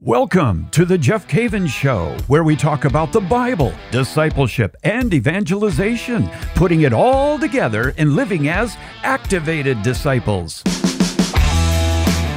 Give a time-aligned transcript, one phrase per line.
[0.00, 6.30] Welcome to the Jeff Cavins Show, where we talk about the Bible, discipleship, and evangelization,
[6.54, 10.62] putting it all together and living as activated disciples.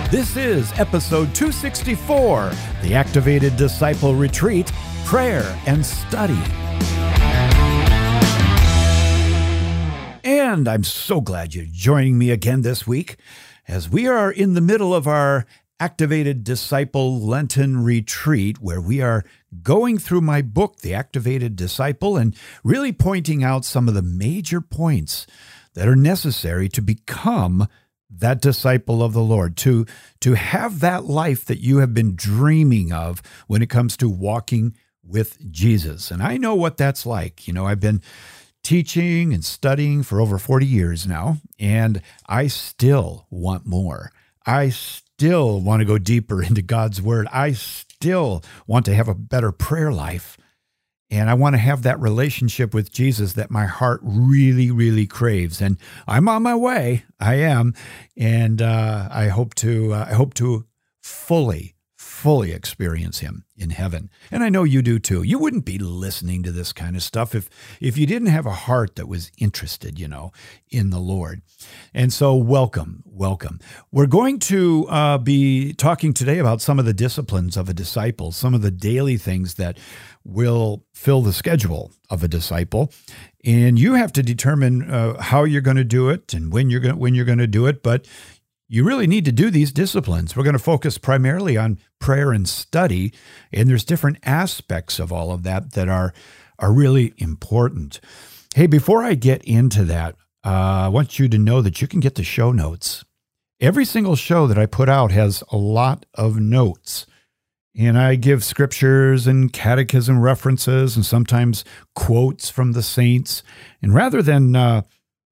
[0.09, 2.51] This is episode 264
[2.81, 4.71] The Activated Disciple Retreat
[5.05, 6.41] Prayer and Study.
[10.23, 13.17] And I'm so glad you're joining me again this week
[13.67, 15.45] as we are in the middle of our
[15.81, 19.25] Activated Disciple Lenten Retreat, where we are
[19.63, 24.61] going through my book, The Activated Disciple, and really pointing out some of the major
[24.61, 25.25] points
[25.73, 27.67] that are necessary to become
[28.11, 29.87] that disciple of the Lord, to,
[30.19, 34.75] to have that life that you have been dreaming of when it comes to walking
[35.03, 36.11] with Jesus.
[36.11, 37.47] And I know what that's like.
[37.47, 38.03] You know, I've been
[38.63, 44.11] teaching and studying for over 40 years now, and I still want more.
[44.45, 47.27] I still want to go deeper into God's word.
[47.31, 50.37] I still want to have a better prayer life.
[51.09, 55.61] And I want to have that relationship with Jesus that my heart really, really craves.
[55.61, 57.03] And I'm on my way.
[57.19, 57.73] I am.
[58.15, 60.65] And uh, I hope to, uh, I hope to
[61.01, 61.75] fully
[62.21, 64.07] fully experience him in heaven.
[64.29, 65.23] And I know you do too.
[65.23, 68.51] You wouldn't be listening to this kind of stuff if if you didn't have a
[68.51, 70.31] heart that was interested, you know,
[70.69, 71.41] in the Lord.
[71.95, 73.59] And so welcome, welcome.
[73.91, 78.31] We're going to uh, be talking today about some of the disciplines of a disciple,
[78.31, 79.79] some of the daily things that
[80.23, 82.93] will fill the schedule of a disciple.
[83.43, 86.81] And you have to determine uh, how you're going to do it and when you're
[86.81, 88.07] going when you're going to do it, but
[88.71, 90.33] you really need to do these disciplines.
[90.33, 93.11] We're going to focus primarily on prayer and study,
[93.51, 96.13] and there's different aspects of all of that that are
[96.57, 97.99] are really important.
[98.55, 101.99] Hey, before I get into that, uh, I want you to know that you can
[101.99, 103.03] get the show notes.
[103.59, 107.05] Every single show that I put out has a lot of notes.
[107.77, 113.43] And I give scriptures and catechism references and sometimes quotes from the saints.
[113.81, 114.83] And rather than uh,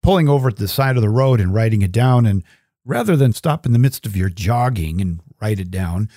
[0.02, 2.44] pulling over at the side of the road and writing it down and
[2.86, 6.10] rather than stop in the midst of your jogging and write it down,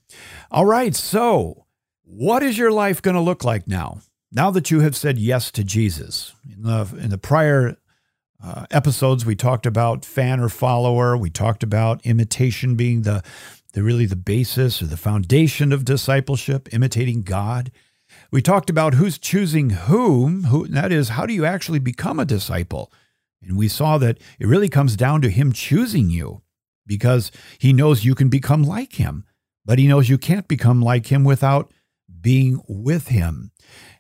[0.53, 0.95] All right.
[0.95, 1.67] So,
[2.05, 4.03] what is your life going to look like now?
[4.33, 7.77] Now that you have said yes to Jesus, in the, in the prior
[8.43, 11.17] uh, episodes, we talked about fan or follower.
[11.17, 13.23] We talked about imitation being the,
[13.75, 17.71] the really the basis or the foundation of discipleship, imitating God.
[18.31, 20.45] We talked about who's choosing whom.
[20.45, 22.93] Who that is, how do you actually become a disciple?
[23.43, 26.43] And we saw that it really comes down to Him choosing you
[26.87, 29.25] because He knows you can become like Him,
[29.65, 31.71] but He knows you can't become like Him without
[32.21, 33.53] being with Him.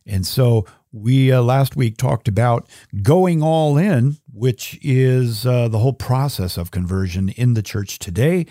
[0.06, 2.68] And so we uh, last week talked about
[3.02, 8.46] going all in, which is uh, the whole process of conversion in the church today.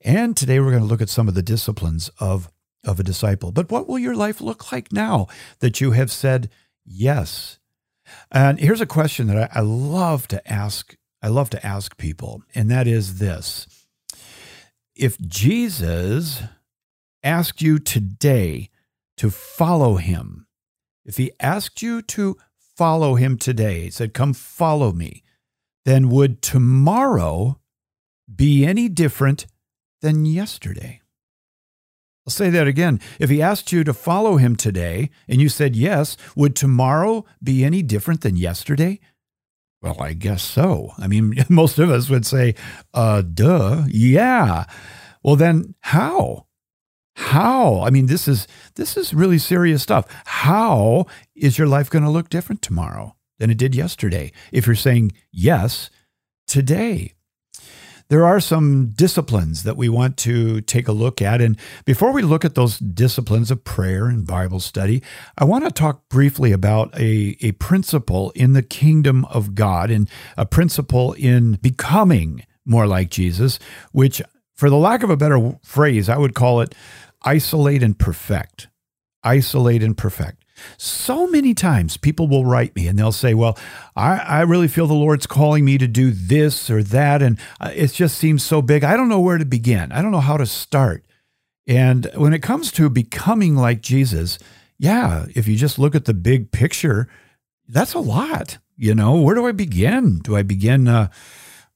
[0.00, 2.50] And today we're going to look at some of the disciplines of,
[2.84, 3.52] of a disciple.
[3.52, 5.28] But what will your life look like now
[5.60, 6.50] that you have said
[6.84, 7.58] yes?
[8.30, 10.96] And here's a question that I, I love to ask.
[11.22, 13.66] I love to ask people, and that is this.
[14.94, 16.42] If Jesus
[17.22, 18.68] asked you today
[19.16, 20.46] to follow him,
[21.04, 22.36] if he asked you to
[22.76, 25.22] follow him today, he said, Come follow me,
[25.84, 27.60] then would tomorrow
[28.34, 29.46] be any different
[30.00, 31.00] than yesterday?
[32.26, 33.00] I'll say that again.
[33.18, 37.64] If he asked you to follow him today and you said yes, would tomorrow be
[37.64, 39.00] any different than yesterday?
[39.82, 40.92] Well, I guess so.
[40.98, 42.54] I mean, most of us would say,
[42.94, 44.64] uh, duh, yeah.
[45.22, 46.46] Well, then how?
[47.14, 47.80] How?
[47.82, 50.06] I mean, this is this is really serious stuff.
[50.24, 54.32] How is your life going to look different tomorrow than it did yesterday?
[54.52, 55.90] If you're saying yes
[56.46, 57.12] today.
[58.08, 61.40] There are some disciplines that we want to take a look at.
[61.40, 61.56] And
[61.86, 65.02] before we look at those disciplines of prayer and Bible study,
[65.38, 70.08] I want to talk briefly about a, a principle in the kingdom of God and
[70.36, 73.58] a principle in becoming more like Jesus,
[73.92, 74.20] which,
[74.54, 76.74] for the lack of a better phrase, I would call it
[77.24, 78.68] isolate and perfect.
[79.22, 80.44] Isolate and perfect.
[80.76, 83.58] So many times people will write me and they'll say, Well,
[83.96, 87.22] I, I really feel the Lord's calling me to do this or that.
[87.22, 88.84] And uh, it just seems so big.
[88.84, 89.90] I don't know where to begin.
[89.90, 91.04] I don't know how to start.
[91.66, 94.38] And when it comes to becoming like Jesus,
[94.78, 97.08] yeah, if you just look at the big picture,
[97.68, 98.58] that's a lot.
[98.76, 100.18] You know, where do I begin?
[100.18, 100.88] Do I begin?
[100.88, 101.08] Uh,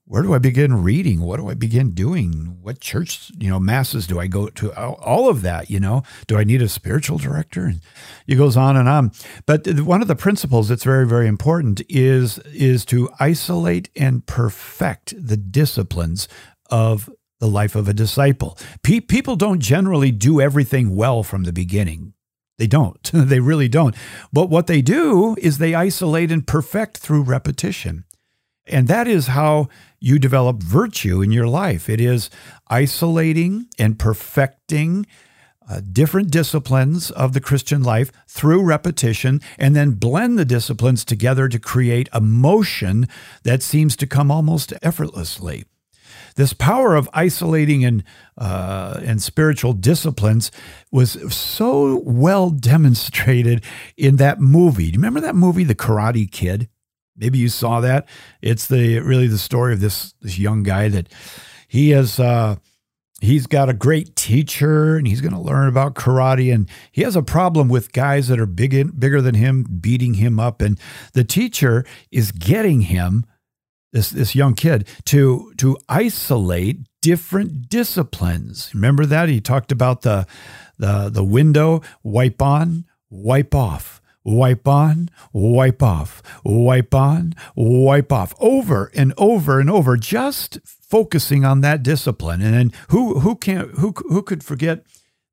[0.08, 1.20] where do I begin reading?
[1.20, 2.56] What do I begin doing?
[2.62, 4.72] What church, you know, masses do I go to?
[4.75, 7.66] All of that, you know, do I need a spiritual director?
[7.66, 7.81] And
[8.26, 9.12] it goes on and on.
[9.44, 15.14] But one of the principles that's very, very important is is to isolate and perfect
[15.19, 16.26] the disciplines
[16.70, 18.58] of the life of a disciple.
[18.82, 22.14] Pe- people don't generally do everything well from the beginning.
[22.56, 23.11] They don't.
[23.12, 23.94] they really don't.
[24.32, 28.04] But what they do is they isolate and perfect through repetition.
[28.70, 29.69] And that is how
[30.00, 31.88] you develop virtue in your life.
[31.88, 32.31] It is
[32.69, 35.06] isolating and perfecting
[35.69, 41.49] uh, different disciplines of the Christian life through repetition and then blend the disciplines together
[41.49, 43.06] to create a motion
[43.43, 45.64] that seems to come almost effortlessly.
[46.37, 48.05] This power of isolating and
[48.37, 50.53] uh, and spiritual disciplines
[50.93, 53.64] was so well demonstrated
[53.97, 54.87] in that movie.
[54.87, 56.69] Do you remember that movie, The Karate Kid?
[57.19, 58.09] Maybe you saw that.
[58.41, 61.09] It's the really the story of this this young guy that
[61.67, 62.56] he has uh,
[63.20, 67.17] he's got a great teacher and he's going to learn about karate and he has
[67.17, 70.79] a problem with guys that are big bigger than him beating him up and
[71.12, 73.25] the teacher is getting him
[73.93, 78.71] this this young kid to to isolate different disciplines.
[78.75, 80.26] Remember that he talked about the
[80.79, 83.98] the the window wipe on, wipe off
[84.28, 91.44] wipe on, wipe off, wipe on, wipe off, over and over and over, just focusing
[91.44, 92.42] on that discipline.
[92.42, 94.84] And then who who can who who could forget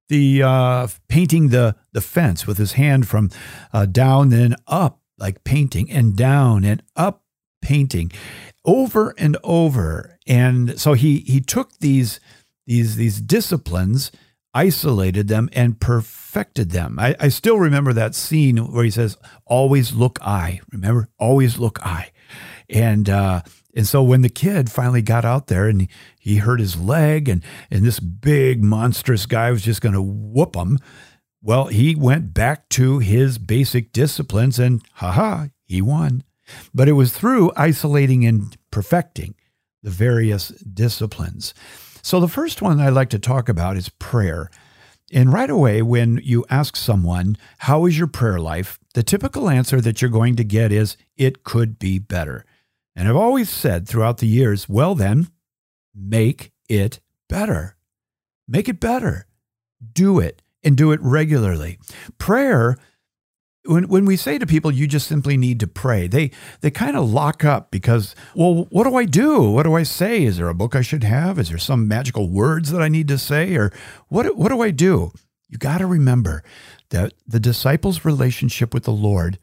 [0.10, 3.30] the uh, painting the the fence with his hand from
[3.74, 7.24] uh, down and up, like painting, and down and up,
[7.62, 8.12] painting,
[8.64, 10.18] over and over.
[10.28, 12.20] And so he he took these
[12.66, 14.12] these these disciplines
[14.56, 16.98] isolated them and perfected them.
[16.98, 21.86] I, I, still remember that scene where he says, "Always look eye." Remember, always look
[21.86, 22.12] eye.
[22.70, 23.42] And uh,
[23.76, 25.88] and so when the kid finally got out there and
[26.18, 30.56] he hurt his leg, and and this big monstrous guy was just going to whoop
[30.56, 30.80] him.
[31.42, 36.24] Well, he went back to his basic disciplines, and haha, he won.
[36.74, 39.36] But it was through isolating and perfecting
[39.84, 41.54] the various disciplines.
[42.06, 44.52] So, the first one I'd like to talk about is prayer.
[45.12, 48.78] And right away, when you ask someone, How is your prayer life?
[48.94, 52.46] the typical answer that you're going to get is, It could be better.
[52.96, 55.30] And I've always said throughout the years, Well, then,
[55.96, 57.76] make it better.
[58.48, 59.26] Make it better.
[59.92, 61.80] Do it and do it regularly.
[62.20, 62.78] Prayer
[63.66, 66.32] when when we say to people you just simply need to pray they
[66.62, 69.42] they kind of lock up because well what do i do?
[69.42, 70.24] What do i say?
[70.24, 71.40] Is there a book i should have?
[71.40, 73.56] Is there some magical words that i need to say?
[73.56, 73.72] Or
[74.08, 75.12] what what do i do?
[75.50, 76.44] You got to remember
[76.90, 79.40] that the disciples relationship with the lord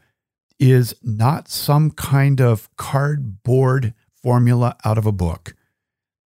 [0.59, 5.57] is not some kind of cardboard formula out of a book.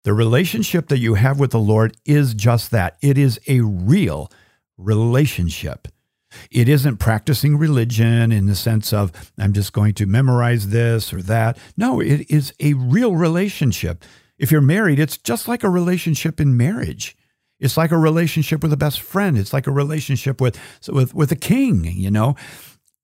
[0.04, 2.96] The relationship that you have with the lord is just that.
[3.00, 4.30] It is a real
[4.76, 5.88] relationship
[6.50, 11.22] it isn't practicing religion in the sense of, I'm just going to memorize this or
[11.22, 11.58] that.
[11.76, 14.04] No, it is a real relationship.
[14.38, 17.16] If you're married, it's just like a relationship in marriage.
[17.58, 19.38] It's like a relationship with a best friend.
[19.38, 22.36] It's like a relationship with, with, with a king, you know?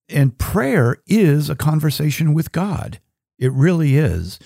[0.09, 3.01] And prayer is a conversation with God.
[3.39, 4.39] It really is.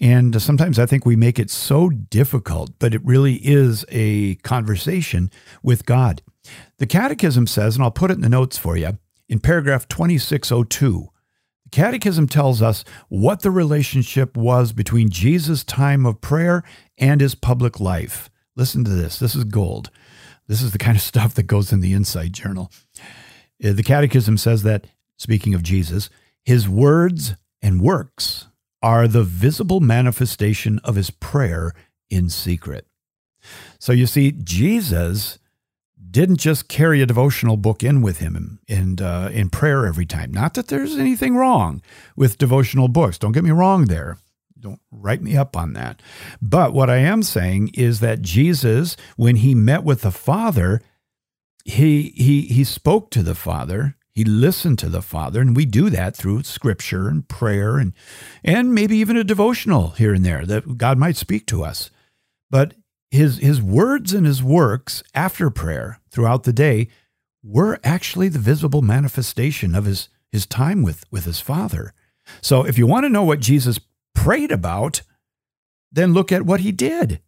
[0.00, 5.30] And sometimes I think we make it so difficult, but it really is a conversation
[5.62, 6.22] with God.
[6.78, 11.08] The Catechism says, and I'll put it in the notes for you, in paragraph 2602,
[11.64, 16.62] the Catechism tells us what the relationship was between Jesus' time of prayer
[16.96, 18.30] and his public life.
[18.56, 19.18] Listen to this.
[19.18, 19.90] This is gold.
[20.46, 22.70] This is the kind of stuff that goes in the Insight Journal.
[23.62, 24.86] Uh, the Catechism says that,
[25.16, 26.08] speaking of Jesus,
[26.42, 28.47] his words and works
[28.82, 31.72] are the visible manifestation of his prayer
[32.10, 32.86] in secret.
[33.78, 35.38] So you see, Jesus
[36.10, 40.32] didn't just carry a devotional book in with him and uh, in prayer every time.
[40.32, 41.82] Not that there's anything wrong
[42.16, 43.18] with devotional books.
[43.18, 44.18] Don't get me wrong there.
[44.58, 46.02] Don't write me up on that.
[46.42, 50.80] But what I am saying is that Jesus, when he met with the Father,
[51.64, 53.94] he he he spoke to the Father.
[54.18, 57.92] He listened to the Father, and we do that through Scripture and prayer, and
[58.42, 61.92] and maybe even a devotional here and there that God might speak to us.
[62.50, 62.74] But
[63.12, 66.88] his his words and his works after prayer throughout the day
[67.44, 71.94] were actually the visible manifestation of his his time with with his father.
[72.40, 73.78] So if you want to know what Jesus
[74.16, 75.02] prayed about,
[75.92, 77.20] then look at what he did.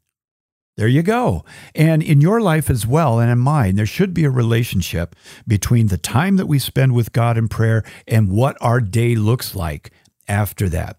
[0.81, 1.45] There you go.
[1.75, 5.15] And in your life as well, and in mine, there should be a relationship
[5.47, 9.55] between the time that we spend with God in prayer and what our day looks
[9.55, 9.91] like
[10.27, 10.97] after that.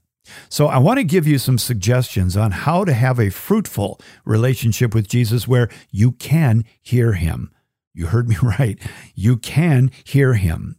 [0.50, 4.94] So, I want to give you some suggestions on how to have a fruitful relationship
[4.94, 7.52] with Jesus where you can hear him.
[7.92, 8.80] You heard me right.
[9.16, 10.76] You can hear him.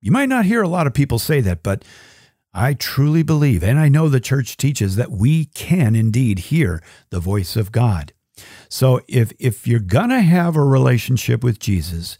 [0.00, 1.84] You might not hear a lot of people say that, but
[2.54, 7.20] I truly believe, and I know the church teaches that we can indeed hear the
[7.20, 8.14] voice of God.
[8.68, 12.18] So, if, if you're going to have a relationship with Jesus,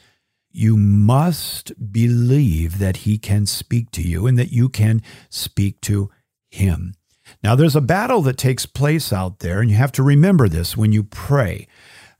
[0.51, 6.11] you must believe that he can speak to you and that you can speak to
[6.51, 6.95] him.
[7.43, 10.77] Now, there's a battle that takes place out there, and you have to remember this
[10.77, 11.67] when you pray.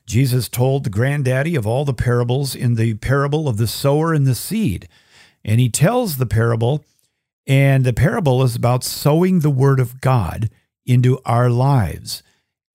[0.05, 4.27] Jesus told the granddaddy of all the parables in the parable of the sower and
[4.27, 4.89] the seed.
[5.45, 6.85] And he tells the parable,
[7.47, 10.51] and the parable is about sowing the word of God
[10.85, 12.23] into our lives.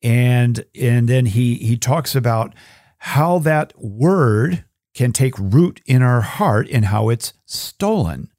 [0.03, 2.53] And, and then he, he talks about
[2.98, 8.31] how that word can take root in our heart and how it's stolen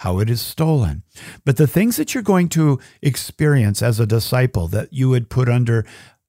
[0.00, 1.02] how it is stolen.
[1.44, 5.48] But the things that you're going to experience as a disciple that you would put
[5.48, 5.86] under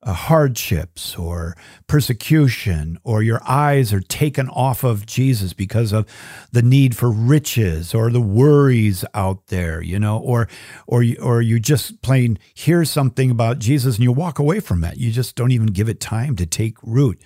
[0.08, 1.54] uh, hardships or
[1.86, 6.08] persecution, or your eyes are taken off of Jesus because of
[6.54, 10.48] the need for riches or the worries out there, you know, or
[10.88, 14.86] or you, or you just plain hear something about Jesus and you walk away from
[14.86, 14.96] it.
[14.96, 17.22] You just don't even give it time to take root.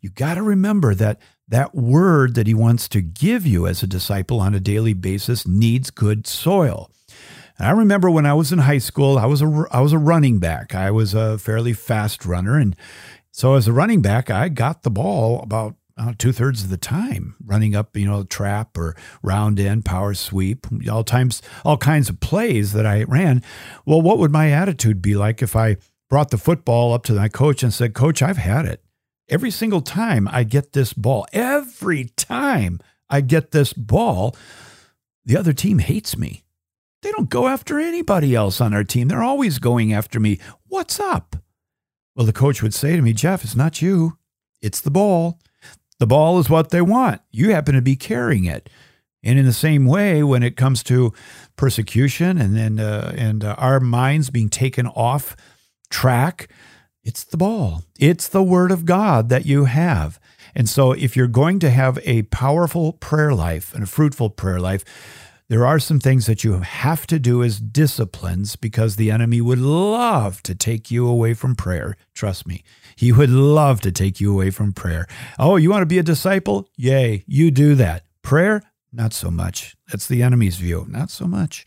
[0.00, 3.86] You got to remember that that word that he wants to give you as a
[3.86, 6.90] disciple on a daily basis needs good soil.
[7.58, 9.98] And I remember when I was in high school, I was a I was a
[9.98, 10.74] running back.
[10.74, 12.74] I was a fairly fast runner, and
[13.30, 16.76] so as a running back, I got the ball about uh, two thirds of the
[16.76, 22.08] time, running up, you know, trap or round end, power sweep, all times, all kinds
[22.08, 23.42] of plays that I ran.
[23.86, 25.76] Well, what would my attitude be like if I
[26.10, 28.82] brought the football up to my coach and said, "Coach, I've had it.
[29.28, 34.36] Every single time I get this ball, every time I get this ball,
[35.24, 36.43] the other team hates me.
[37.04, 39.08] They don't go after anybody else on our team.
[39.08, 40.40] They're always going after me.
[40.68, 41.36] What's up?
[42.16, 44.16] Well, the coach would say to me, Jeff, it's not you,
[44.62, 45.38] it's the ball.
[45.98, 47.20] The ball is what they want.
[47.30, 48.70] You happen to be carrying it.
[49.22, 51.12] And in the same way, when it comes to
[51.56, 55.36] persecution and then uh, and uh, our minds being taken off
[55.90, 56.48] track,
[57.02, 57.82] it's the ball.
[57.98, 60.18] It's the word of God that you have.
[60.54, 64.60] And so, if you're going to have a powerful prayer life and a fruitful prayer
[64.60, 64.84] life,
[65.48, 69.58] there are some things that you have to do as disciplines because the enemy would
[69.58, 71.96] love to take you away from prayer.
[72.14, 72.64] Trust me,
[72.96, 75.06] he would love to take you away from prayer.
[75.38, 76.68] Oh, you want to be a disciple?
[76.76, 78.04] Yay, you do that.
[78.22, 78.62] Prayer?
[78.90, 79.76] Not so much.
[79.90, 80.86] That's the enemy's view.
[80.88, 81.64] Not so much.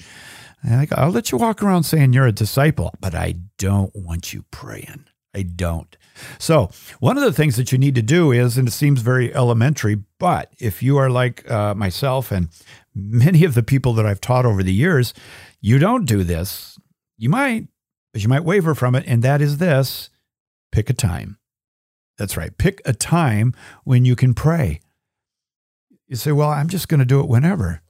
[0.63, 5.05] I'll let you walk around saying you're a disciple, but I don't want you praying.
[5.35, 5.95] I don't.
[6.39, 9.33] So, one of the things that you need to do is, and it seems very
[9.35, 12.49] elementary, but if you are like uh, myself and
[12.97, 15.13] many of the people that I've taught over the years,
[15.61, 16.77] you don't do this.
[17.17, 17.67] You might,
[18.13, 19.05] but you might waver from it.
[19.07, 20.09] And that is this
[20.71, 21.37] pick a time.
[22.17, 22.57] That's right.
[22.57, 24.81] Pick a time when you can pray.
[26.07, 27.81] You say, well, I'm just going to do it whenever.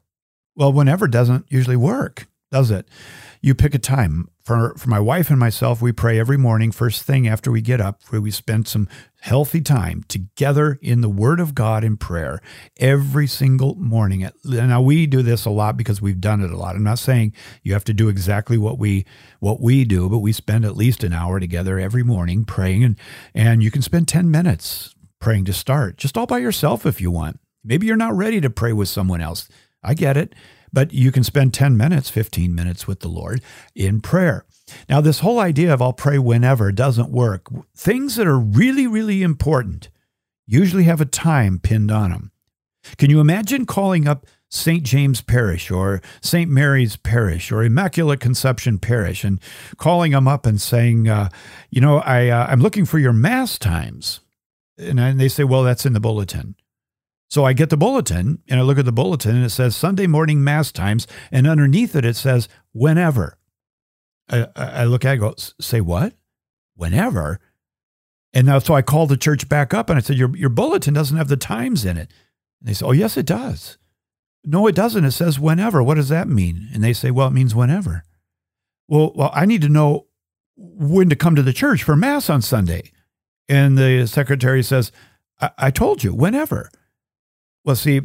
[0.55, 2.87] Well, whenever doesn't usually work, does it?
[3.41, 7.03] You pick a time for, for my wife and myself, we pray every morning, first
[7.03, 8.87] thing after we get up, where we spend some
[9.21, 12.41] healthy time together in the Word of God in prayer
[12.77, 14.29] every single morning.
[14.43, 16.75] Now we do this a lot because we've done it a lot.
[16.75, 17.33] I'm not saying
[17.63, 19.05] you have to do exactly what we
[19.39, 22.99] what we do, but we spend at least an hour together every morning praying, and
[23.33, 27.11] and you can spend 10 minutes praying to start, just all by yourself if you
[27.11, 27.39] want.
[27.63, 29.49] Maybe you're not ready to pray with someone else.
[29.83, 30.33] I get it.
[30.71, 33.41] But you can spend 10 minutes, 15 minutes with the Lord
[33.73, 34.45] in prayer.
[34.89, 37.47] Now, this whole idea of I'll pray whenever doesn't work.
[37.75, 39.89] Things that are really, really important
[40.45, 42.31] usually have a time pinned on them.
[42.97, 44.83] Can you imagine calling up St.
[44.83, 46.49] James Parish or St.
[46.49, 49.41] Mary's Parish or Immaculate Conception Parish and
[49.77, 51.29] calling them up and saying, uh,
[51.69, 54.21] you know, I, uh, I'm looking for your Mass times.
[54.77, 56.55] And, and they say, well, that's in the bulletin.
[57.29, 60.07] So I get the bulletin and I look at the bulletin and it says Sunday
[60.07, 61.07] morning Mass times.
[61.29, 63.37] And underneath it, it says whenever.
[64.29, 66.13] I, I look at it go, say what?
[66.75, 67.39] Whenever?
[68.33, 70.93] And now, so I called the church back up and I said, your, your bulletin
[70.93, 72.11] doesn't have the times in it.
[72.59, 73.77] And they say, oh, yes, it does.
[74.43, 75.05] No, it doesn't.
[75.05, 75.81] It says whenever.
[75.81, 76.69] What does that mean?
[76.73, 78.03] And they say, well, it means whenever.
[78.87, 80.07] Well, well, I need to know
[80.55, 82.91] when to come to the church for mass on Sunday.
[83.49, 84.91] And the secretary says,
[85.39, 86.69] I, I told you, whenever.
[87.63, 88.01] Well, see,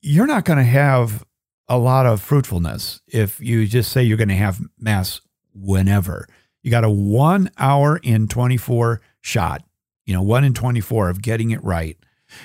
[0.00, 1.24] you're not going to have
[1.68, 5.20] a lot of fruitfulness if you just say you're going to have mass
[5.54, 6.26] whenever.
[6.62, 9.64] You got a one hour in 24 shot,
[10.06, 11.96] you know, one in 24 of getting it right.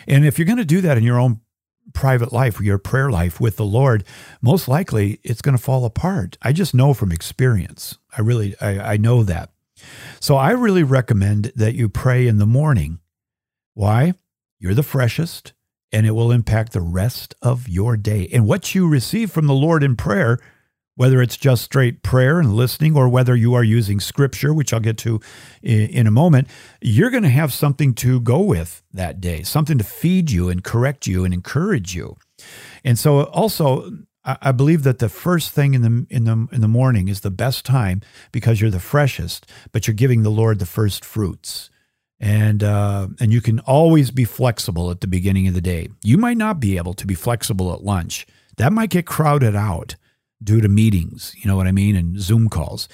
[0.07, 1.41] And if you're going to do that in your own
[1.93, 4.03] private life, your prayer life with the Lord,
[4.41, 6.37] most likely it's going to fall apart.
[6.41, 7.97] I just know from experience.
[8.17, 9.51] I really, I, I know that.
[10.19, 12.99] So I really recommend that you pray in the morning.
[13.73, 14.13] Why?
[14.59, 15.53] You're the freshest
[15.91, 18.27] and it will impact the rest of your day.
[18.33, 20.39] And what you receive from the Lord in prayer
[20.95, 24.79] whether it's just straight prayer and listening or whether you are using scripture, which I'll
[24.79, 25.19] get to
[25.61, 26.47] in a moment,
[26.81, 30.63] you're going to have something to go with that day, something to feed you and
[30.63, 32.17] correct you and encourage you.
[32.83, 33.91] And so also
[34.25, 37.29] I believe that the first thing in the in the in the morning is the
[37.29, 41.69] best time because you're the freshest, but you're giving the Lord the first fruits.
[42.19, 45.89] And uh, and you can always be flexible at the beginning of the day.
[46.01, 48.25] You might not be able to be flexible at lunch.
[48.57, 49.95] That might get crowded out
[50.43, 52.87] due to meetings, you know what I mean, and Zoom calls.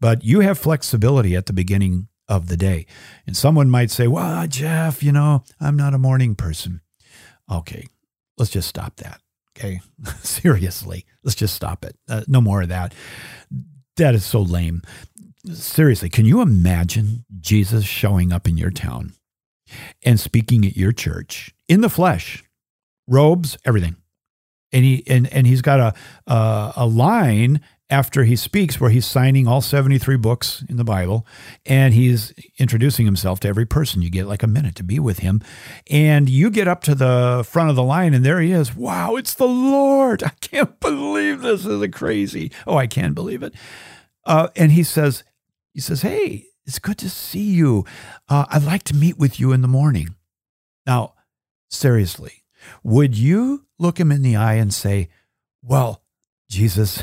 [0.00, 2.86] But you have flexibility at the beginning of the day.
[3.26, 6.80] And someone might say, well, Jeff, you know, I'm not a morning person.
[7.50, 7.86] Okay,
[8.38, 9.20] let's just stop that.
[9.56, 9.80] Okay,
[10.22, 11.96] seriously, let's just stop it.
[12.08, 12.94] Uh, no more of that.
[13.96, 14.82] That is so lame.
[15.52, 19.12] Seriously, can you imagine Jesus showing up in your town
[20.02, 22.42] and speaking at your church in the flesh,
[23.06, 23.96] robes, everything?
[24.74, 25.94] And he and and he's got a
[26.30, 27.60] uh, a line
[27.90, 31.26] after he speaks where he's signing all 73 books in the Bible
[31.66, 34.02] and he's introducing himself to every person.
[34.02, 35.42] You get like a minute to be with him.
[35.90, 38.74] And you get up to the front of the line and there he is.
[38.74, 40.22] Wow, it's the Lord.
[40.24, 41.64] I can't believe this.
[41.64, 42.50] this is crazy.
[42.66, 43.54] Oh, I can believe it.
[44.24, 45.22] Uh, and he says,
[45.74, 47.84] he says, Hey, it's good to see you.
[48.28, 50.16] Uh, I'd like to meet with you in the morning.
[50.86, 51.14] Now,
[51.70, 52.44] seriously,
[52.82, 55.08] would you look him in the eye and say,
[55.62, 56.02] Well,
[56.48, 57.02] Jesus,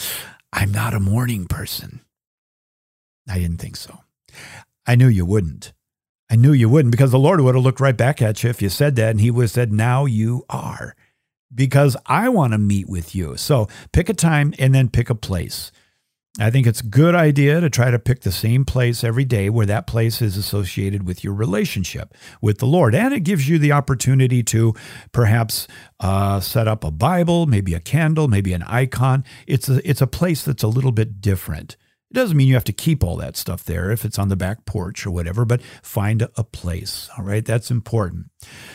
[0.52, 2.00] I'm not a morning person?
[3.28, 3.98] I didn't think so.
[4.86, 5.72] I knew you wouldn't.
[6.30, 8.60] I knew you wouldn't because the Lord would have looked right back at you if
[8.60, 10.94] you said that and he would have said, Now you are
[11.54, 13.36] because I want to meet with you.
[13.36, 15.72] So pick a time and then pick a place.
[16.40, 19.50] I think it's a good idea to try to pick the same place every day
[19.50, 22.94] where that place is associated with your relationship with the Lord.
[22.94, 24.74] And it gives you the opportunity to
[25.10, 25.66] perhaps
[25.98, 29.24] uh, set up a Bible, maybe a candle, maybe an icon.
[29.48, 31.76] It's a, it's a place that's a little bit different.
[32.10, 34.36] It doesn't mean you have to keep all that stuff there if it's on the
[34.36, 37.10] back porch or whatever, but find a place.
[37.18, 37.44] All right.
[37.44, 38.26] That's important.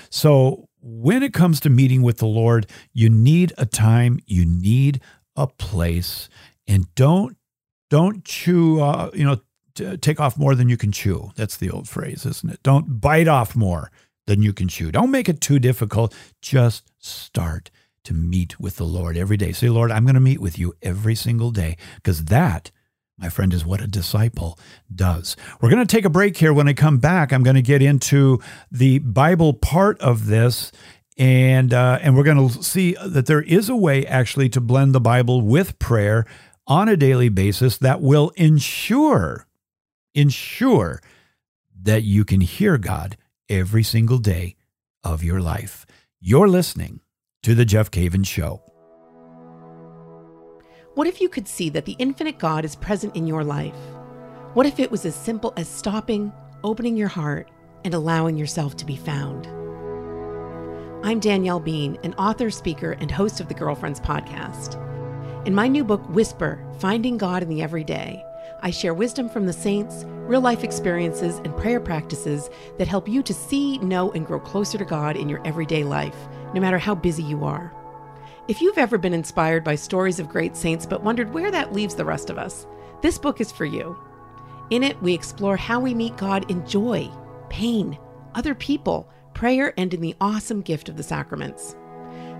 [0.09, 4.99] So when it comes to meeting with the Lord, you need a time, you need
[5.37, 6.27] a place,
[6.67, 7.37] and don't
[7.89, 9.41] don't chew, uh, you know,
[9.75, 11.31] t- take off more than you can chew.
[11.35, 12.63] That's the old phrase, isn't it?
[12.63, 13.91] Don't bite off more
[14.25, 14.91] than you can chew.
[14.91, 16.13] Don't make it too difficult.
[16.41, 17.69] Just start
[18.05, 19.51] to meet with the Lord every day.
[19.51, 22.71] Say, Lord, I'm going to meet with you every single day because that,
[23.17, 24.59] my friend, is what a disciple
[24.93, 25.35] does.
[25.61, 26.53] We're going to take a break here.
[26.53, 28.39] When I come back, I'm going to get into
[28.71, 30.71] the Bible part of this
[31.17, 34.95] and uh, and we're going to see that there is a way actually to blend
[34.95, 36.25] the Bible with prayer
[36.67, 39.47] on a daily basis that will ensure,
[40.13, 41.01] ensure
[41.81, 43.17] that you can hear God
[43.49, 44.55] every single day
[45.03, 45.85] of your life.
[46.19, 47.01] You're listening
[47.43, 48.61] to The Jeff Cavins Show.
[50.95, 53.75] What if you could see that the infinite God is present in your life?
[54.53, 56.31] What if it was as simple as stopping,
[56.63, 57.49] opening your heart,
[57.83, 59.47] and allowing yourself to be found?
[61.05, 64.79] I'm Danielle Bean, an author, speaker, and host of the Girlfriends Podcast.
[65.45, 68.25] In my new book, Whisper Finding God in the Everyday,
[68.61, 73.21] I share wisdom from the saints, real life experiences, and prayer practices that help you
[73.23, 76.15] to see, know, and grow closer to God in your everyday life,
[76.53, 77.73] no matter how busy you are.
[78.47, 81.95] If you've ever been inspired by stories of great saints but wondered where that leaves
[81.95, 82.65] the rest of us,
[83.01, 83.97] this book is for you.
[84.69, 87.11] In it, we explore how we meet God in joy,
[87.49, 87.97] pain,
[88.33, 91.75] other people, prayer, and in the awesome gift of the sacraments.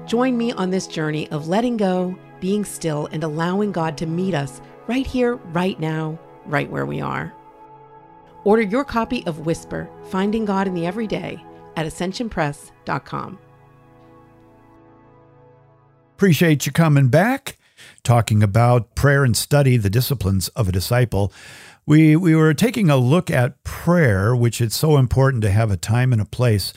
[0.06, 4.34] Join me on this journey of letting go, being still, and allowing God to meet
[4.34, 7.34] us right here, right now, right where we are.
[8.44, 11.42] Order your copy of Whisper Finding God in the Everyday
[11.78, 13.40] at ascensionpress.com.
[16.18, 17.58] Appreciate you coming back,
[18.04, 21.32] talking about prayer and study, the disciplines of a disciple.
[21.86, 25.78] We, we were taking a look at prayer, which it's so important to have a
[25.78, 26.74] time and a place.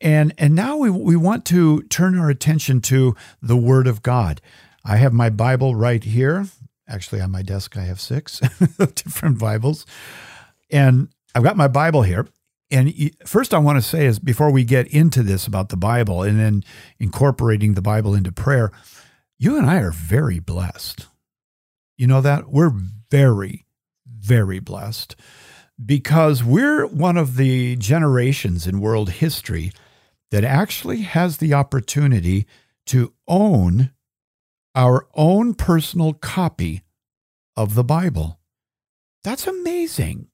[0.00, 4.40] And, and now we, we want to turn our attention to the Word of God.
[4.84, 6.46] I have my Bible right here.
[6.86, 8.40] Actually, on my desk, I have six
[8.78, 9.86] different Bibles.
[10.70, 12.28] And I've got my Bible here.
[12.70, 12.92] And
[13.24, 16.38] first, I want to say is before we get into this about the Bible and
[16.38, 16.64] then
[16.98, 18.72] incorporating the Bible into prayer,
[19.38, 21.06] you and I are very blessed.
[21.96, 22.48] You know that?
[22.48, 22.72] We're
[23.10, 23.66] very,
[24.06, 25.16] very blessed
[25.84, 29.72] because we're one of the generations in world history
[30.30, 32.46] that actually has the opportunity
[32.86, 33.92] to own
[34.74, 36.82] our own personal copy
[37.56, 38.40] of the Bible.
[39.22, 40.28] That's amazing.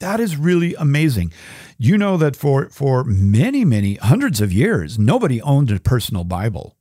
[0.00, 1.32] That is really amazing.
[1.78, 6.76] You know that for, for many, many hundreds of years, nobody owned a personal Bible.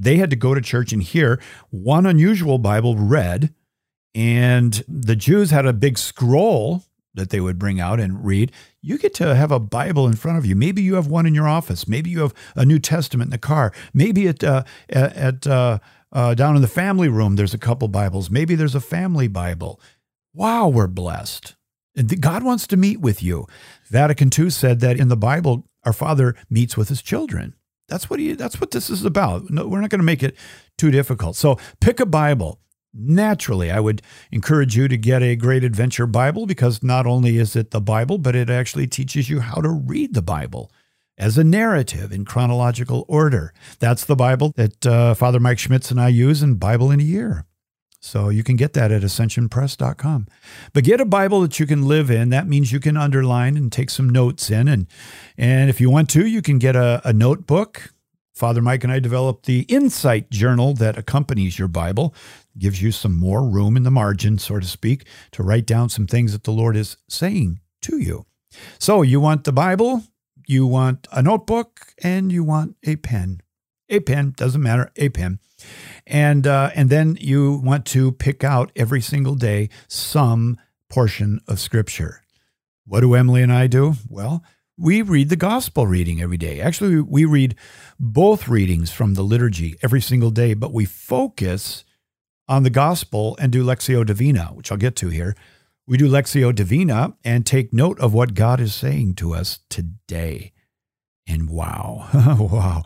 [0.00, 3.52] They had to go to church and hear one unusual Bible read.
[4.14, 8.52] And the Jews had a big scroll that they would bring out and read.
[8.80, 10.56] You get to have a Bible in front of you.
[10.56, 11.86] Maybe you have one in your office.
[11.86, 13.72] Maybe you have a New Testament in the car.
[13.92, 15.78] Maybe at, uh, at, uh,
[16.12, 18.30] uh, down in the family room, there's a couple Bibles.
[18.30, 19.80] Maybe there's a family Bible.
[20.34, 21.56] Wow, we're blessed.
[22.20, 23.46] God wants to meet with you.
[23.88, 27.54] Vatican II said that in the Bible, our Father meets with his children.
[27.88, 29.50] That's what he, that's what this is about.
[29.50, 30.36] No, we're not going to make it
[30.78, 31.36] too difficult.
[31.36, 32.58] So pick a Bible.
[32.94, 37.56] Naturally, I would encourage you to get a Great Adventure Bible because not only is
[37.56, 40.70] it the Bible, but it actually teaches you how to read the Bible
[41.18, 43.52] as a narrative in chronological order.
[43.78, 47.04] That's the Bible that uh, Father Mike Schmitz and I use in Bible in a
[47.04, 47.46] Year.
[48.04, 50.26] So you can get that at ascensionpress.com.
[50.72, 52.30] But get a Bible that you can live in.
[52.30, 54.66] That means you can underline and take some notes in.
[54.66, 54.88] And,
[55.38, 57.92] and if you want to, you can get a, a notebook.
[58.34, 62.12] Father Mike and I developed the Insight Journal that accompanies your Bible,
[62.58, 66.08] gives you some more room in the margin, so to speak, to write down some
[66.08, 68.26] things that the Lord is saying to you.
[68.80, 70.02] So you want the Bible,
[70.52, 73.40] you want a notebook, and you want a pen.
[73.88, 75.38] A pen, doesn't matter, a pen.
[76.06, 81.58] And, uh, and then you want to pick out every single day some portion of
[81.58, 82.22] Scripture.
[82.86, 83.94] What do Emily and I do?
[84.08, 84.44] Well,
[84.76, 86.60] we read the gospel reading every day.
[86.60, 87.54] Actually, we read
[87.98, 91.84] both readings from the liturgy every single day, but we focus
[92.48, 95.36] on the gospel and do Lectio Divina, which I'll get to here.
[95.86, 100.52] We do Lectio Divina and take note of what God is saying to us today.
[101.26, 102.82] And wow, wow.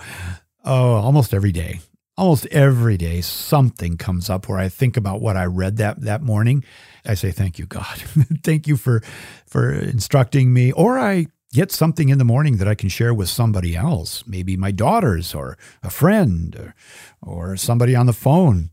[0.65, 1.81] Oh, almost every day
[2.19, 6.23] almost every day something comes up where I think about what I read that that
[6.23, 6.65] morning.
[7.05, 7.85] I say thank you God.
[8.43, 9.03] thank you for
[9.47, 13.29] for instructing me or I get something in the morning that I can share with
[13.29, 16.75] somebody else, maybe my daughters or a friend or,
[17.23, 18.71] or somebody on the phone.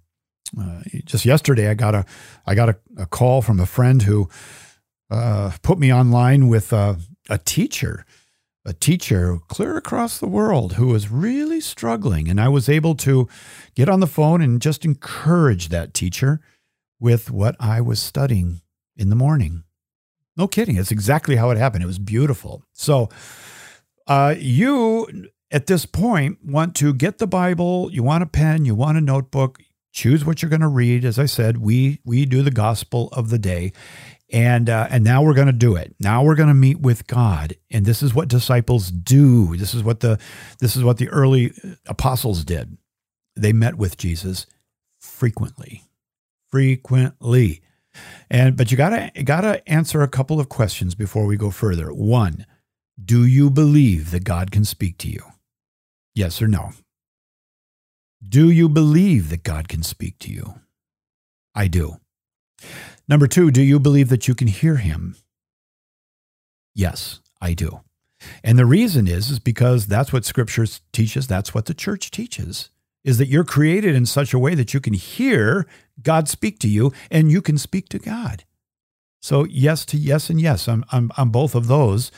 [0.60, 2.06] Uh, just yesterday I got a
[2.46, 4.30] I got a, a call from a friend who
[5.10, 6.98] uh, put me online with a,
[7.30, 8.06] a teacher
[8.66, 12.30] a teacher clear across the world who was really struggling.
[12.30, 13.28] And I was able to
[13.76, 16.40] get on the phone and just encourage that teacher
[17.00, 18.62] with what I was studying
[18.96, 19.64] in the morning.
[20.38, 20.78] No kidding.
[20.78, 21.84] It's exactly how it happened.
[21.84, 22.64] It was beautiful.
[22.72, 23.10] So,
[24.08, 28.76] uh, you at this point want to get the Bible, you want a pen, you
[28.76, 29.60] want a notebook,
[29.94, 31.06] choose what you're going to read.
[31.06, 33.72] As I said, we we do the gospel of the day
[34.34, 35.96] and uh, and now we're going to do it.
[36.00, 39.56] Now we're going to meet with God, and this is what disciples do.
[39.56, 40.20] This is what the
[40.60, 41.54] this is what the early
[41.86, 42.78] apostles did.
[43.36, 44.48] They met with Jesus
[45.00, 45.84] frequently,
[46.50, 47.62] frequently,
[48.30, 51.94] and but you gotta gotta answer a couple of questions before we go further.
[51.94, 52.48] One,
[53.04, 55.22] do you believe that God can speak to you?
[56.16, 56.72] Yes or no?
[58.28, 60.60] Do you believe that God can speak to you?
[61.54, 61.98] I do.
[63.08, 65.16] Number two, do you believe that you can hear him?
[66.74, 67.82] Yes, I do.
[68.44, 71.28] And the reason is, is because that's what scripture teaches.
[71.28, 72.70] That's what the church teaches
[73.04, 75.68] is that you're created in such a way that you can hear
[76.02, 78.46] God speak to you and you can speak to God.
[79.22, 80.86] So yes to yes and yes on,
[81.30, 82.12] both of those.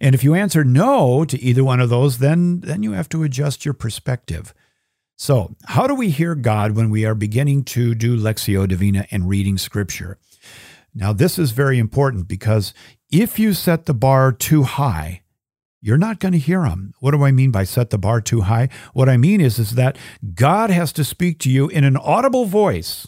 [0.00, 3.22] And if you answer no to either one of those, then, then you have to
[3.22, 4.54] adjust your perspective.
[5.18, 9.26] So, how do we hear God when we are beginning to do Lectio Divina and
[9.26, 10.18] reading Scripture?
[10.94, 12.74] Now, this is very important because
[13.10, 15.22] if you set the bar too high,
[15.80, 16.92] you're not going to hear him.
[17.00, 18.68] What do I mean by set the bar too high?
[18.92, 19.96] What I mean is, is that
[20.34, 23.06] God has to speak to you in an audible voice.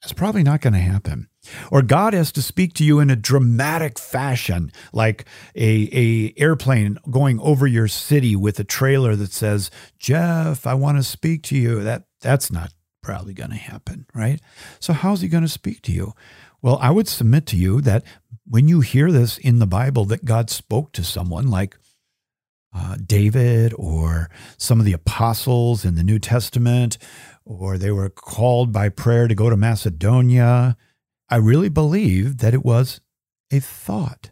[0.00, 1.28] That's probably not going to happen.
[1.70, 5.24] Or God has to speak to you in a dramatic fashion, like
[5.54, 10.98] a, a airplane going over your city with a trailer that says, Jeff, I want
[10.98, 11.82] to speak to you.
[11.82, 12.72] That that's not
[13.02, 14.40] probably going to happen, right?
[14.78, 16.12] So how's he going to speak to you?
[16.62, 18.04] Well, I would submit to you that
[18.46, 21.78] when you hear this in the Bible that God spoke to someone like
[22.74, 26.98] uh, David or some of the apostles in the New Testament,
[27.44, 30.76] or they were called by prayer to go to Macedonia.
[31.30, 33.00] I really believe that it was
[33.50, 34.30] a thought.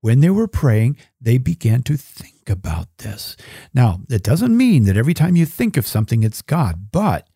[0.00, 3.36] When they were praying, they began to think about this.
[3.72, 7.28] Now, it doesn't mean that every time you think of something, it's God, but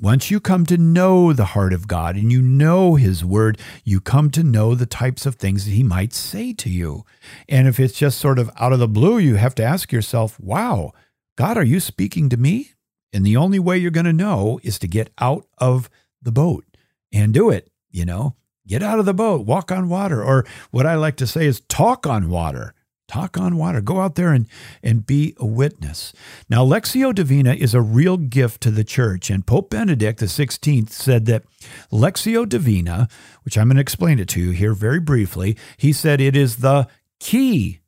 [0.00, 4.00] once you come to know the heart of God and you know His Word, you
[4.00, 7.04] come to know the types of things that He might say to you.
[7.48, 10.38] And if it's just sort of out of the blue, you have to ask yourself,
[10.38, 10.92] wow,
[11.36, 12.74] God, are you speaking to me?
[13.12, 15.90] And the only way you're going to know is to get out of
[16.22, 16.64] the boat
[17.12, 17.68] and do it.
[17.98, 21.26] You know, get out of the boat, walk on water, or what I like to
[21.26, 22.74] say is talk on water.
[23.08, 23.80] Talk on water.
[23.80, 24.46] Go out there and,
[24.82, 26.12] and be a witness.
[26.48, 29.30] Now, Lectio Divina is a real gift to the church.
[29.30, 31.42] And Pope Benedict XVI said that
[31.90, 33.08] Lectio Divina,
[33.42, 36.56] which I'm going to explain it to you here very briefly, he said it is
[36.56, 36.86] the
[37.18, 37.80] key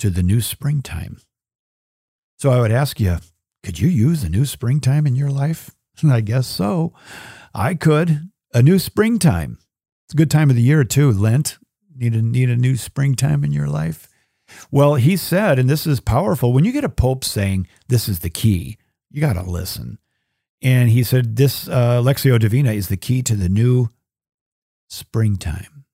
[0.00, 1.18] to the new springtime.
[2.36, 3.18] So I would ask you,
[3.62, 5.70] could you use a new springtime in your life?
[6.04, 6.92] I guess so.
[7.54, 8.30] I could.
[8.54, 9.58] A new springtime.
[10.06, 11.10] It's a good time of the year, too.
[11.10, 11.58] Lent.
[11.96, 14.08] Need a, need a new springtime in your life?
[14.70, 18.20] Well, he said, and this is powerful, when you get a pope saying this is
[18.20, 18.78] the key,
[19.10, 19.98] you got to listen.
[20.62, 23.88] And he said, this uh, Lectio Divina is the key to the new
[24.88, 25.84] springtime.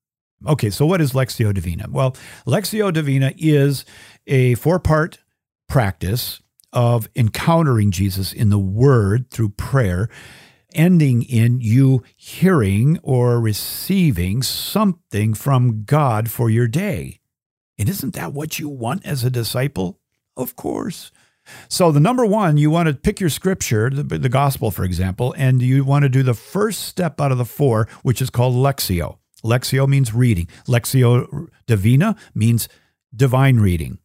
[0.46, 1.86] Okay, so what is Lectio Divina?
[1.90, 3.84] Well, Lectio Divina is
[4.26, 5.18] a four part
[5.68, 6.42] practice
[6.72, 10.08] of encountering Jesus in the Word through prayer,
[10.72, 17.20] ending in you hearing or receiving something from God for your day.
[17.78, 19.98] And isn't that what you want as a disciple?
[20.36, 21.10] Of course.
[21.68, 25.34] So, the number one, you want to pick your scripture, the, the, gospel, for example,
[25.36, 28.54] and you want to do the first step out of the four, which is called
[28.54, 29.18] lectio.
[29.42, 32.68] Lectio means reading, lectio Divina means
[33.14, 33.98] divine reading.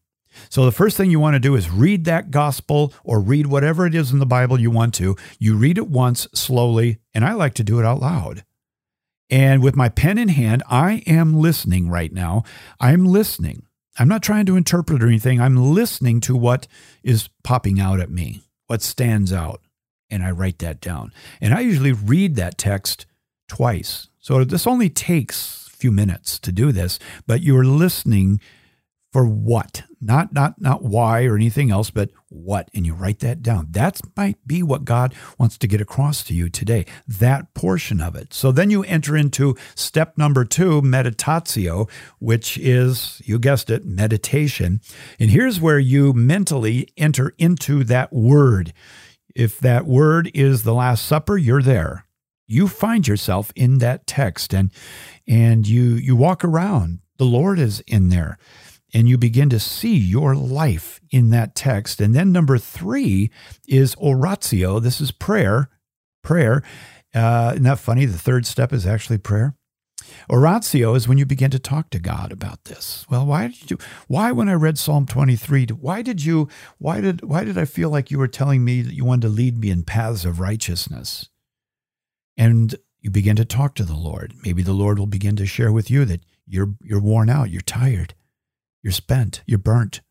[0.50, 3.86] So, the first thing you want to do is read that gospel or read whatever
[3.86, 5.16] it is in the Bible you want to.
[5.40, 8.44] You read it once slowly, and I like to do it out loud.
[9.30, 12.44] And with my pen in hand, I am listening right now.
[12.80, 13.64] I'm listening.
[13.98, 15.42] I'm not trying to interpret or anything.
[15.42, 16.68] I'm listening to what
[17.04, 19.62] is popping out at me, what stands out.
[20.10, 21.12] And I write that down.
[21.42, 23.06] And I usually read that text
[23.48, 24.10] twice.
[24.20, 28.40] So this only takes a few minutes to do this, but you're listening
[29.16, 29.84] for what?
[30.02, 32.70] Not not not why or anything else but what?
[32.74, 33.68] And you write that down.
[33.70, 38.18] That might be what god wants to get across to you today that portion of
[38.18, 38.34] it.
[38.34, 44.82] So then you enter into step number 2 meditatio which is you guessed it meditation.
[45.18, 48.74] And here's where you mentally enter into that word.
[49.34, 52.06] If that word is the last supper you're there.
[52.48, 54.72] You find yourself in that text and
[55.26, 57.00] and you you walk around.
[57.18, 58.38] The lord is in there
[58.96, 62.00] and you begin to see your life in that text.
[62.00, 63.30] And then number three
[63.68, 64.80] is oratio.
[64.80, 65.70] This is prayer.
[66.24, 66.64] Prayer.
[67.14, 68.06] Uh, isn't that funny?
[68.06, 69.54] The third step is actually prayer.
[70.30, 73.06] Oratio is when you begin to talk to God about this.
[73.10, 73.78] Well, why did you?
[74.08, 76.48] Why, when I read Psalm 23, why did you?
[76.78, 77.22] Why did?
[77.22, 79.72] Why did I feel like you were telling me that you wanted to lead me
[79.72, 81.28] in paths of righteousness?
[82.38, 84.36] And you begin to talk to the Lord.
[84.46, 87.62] Maybe the Lord will begin to share with you that you're you're worn out, you're
[87.62, 88.14] tired,
[88.86, 89.42] you're spent.
[89.48, 90.02] You're burnt.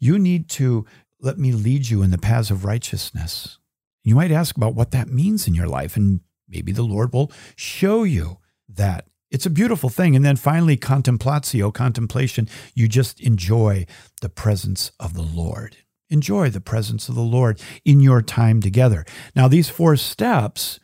[0.00, 0.86] You need to
[1.20, 3.58] let me lead you in the paths of righteousness.
[4.02, 7.30] You might ask about what that means in your life, and maybe the Lord will
[7.56, 8.38] show you
[8.70, 9.06] that.
[9.30, 10.16] It's a beautiful thing.
[10.16, 12.48] And then finally, contemplatio, contemplation.
[12.72, 13.84] You just enjoy
[14.22, 15.76] the presence of the Lord.
[16.08, 19.04] Enjoy the presence of the Lord in your time together.
[19.34, 20.80] Now, these four steps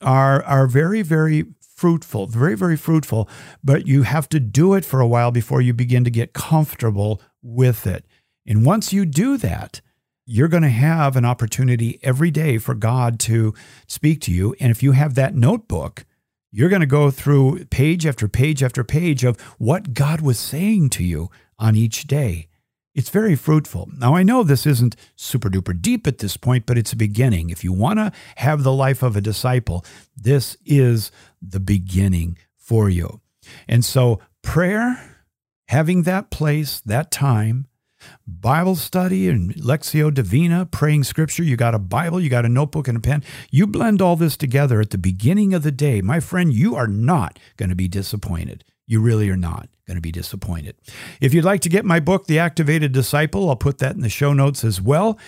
[0.00, 1.46] are, are very, very
[1.80, 3.26] fruitful, very, very fruitful,
[3.64, 7.22] but you have to do it for a while before you begin to get comfortable
[7.40, 8.04] with it.
[8.46, 9.80] And once you do that,
[10.26, 13.54] you're going to have an opportunity every day for God to
[13.86, 14.54] speak to you.
[14.60, 16.04] And if you have that notebook,
[16.52, 20.90] you're going to go through page after page after page of what God was saying
[20.90, 22.49] to you on each day.
[23.00, 23.88] It's very fruitful.
[23.96, 27.48] Now, I know this isn't super duper deep at this point, but it's a beginning.
[27.48, 31.10] If you want to have the life of a disciple, this is
[31.40, 33.22] the beginning for you.
[33.66, 35.16] And so, prayer,
[35.68, 37.68] having that place, that time,
[38.26, 41.42] Bible study and Lectio Divina, praying scripture.
[41.42, 43.24] You got a Bible, you got a notebook and a pen.
[43.50, 46.02] You blend all this together at the beginning of the day.
[46.02, 48.62] My friend, you are not going to be disappointed.
[48.86, 50.76] You really are not going to be disappointed.
[51.20, 54.08] If you'd like to get my book, The Activated Disciple, I'll put that in the
[54.08, 55.18] show notes as well.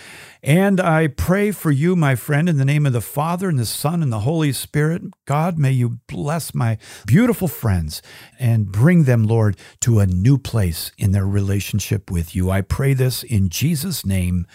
[0.41, 3.65] And I pray for you, my friend, in the name of the Father and the
[3.65, 5.01] Son and the Holy Spirit.
[5.25, 8.01] God, may you bless my beautiful friends
[8.39, 12.49] and bring them, Lord, to a new place in their relationship with you.
[12.49, 14.47] I pray this in Jesus' name.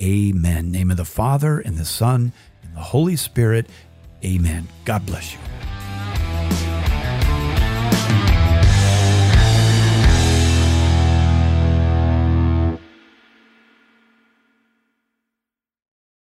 [0.00, 0.70] Amen.
[0.70, 2.32] Name of the Father and the Son
[2.62, 3.66] and the Holy Spirit.
[4.24, 4.68] Amen.
[4.84, 5.69] God bless you.